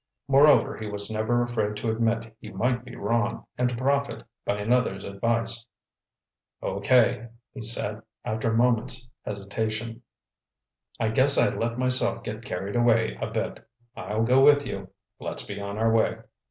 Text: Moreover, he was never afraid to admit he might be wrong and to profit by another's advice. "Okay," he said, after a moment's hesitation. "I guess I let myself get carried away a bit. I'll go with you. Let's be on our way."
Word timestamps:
Moreover, 0.27 0.75
he 0.77 0.87
was 0.87 1.11
never 1.11 1.43
afraid 1.43 1.75
to 1.75 1.91
admit 1.91 2.35
he 2.39 2.49
might 2.51 2.83
be 2.83 2.95
wrong 2.95 3.45
and 3.55 3.69
to 3.69 3.75
profit 3.75 4.23
by 4.43 4.57
another's 4.57 5.03
advice. 5.03 5.67
"Okay," 6.63 7.27
he 7.53 7.61
said, 7.61 8.01
after 8.25 8.49
a 8.51 8.57
moment's 8.57 9.11
hesitation. 9.23 10.01
"I 10.99 11.09
guess 11.09 11.37
I 11.37 11.49
let 11.53 11.77
myself 11.77 12.23
get 12.23 12.43
carried 12.43 12.75
away 12.75 13.15
a 13.21 13.29
bit. 13.29 13.63
I'll 13.95 14.23
go 14.23 14.43
with 14.43 14.65
you. 14.65 14.89
Let's 15.19 15.45
be 15.45 15.61
on 15.61 15.77
our 15.77 15.93
way." 15.93 16.17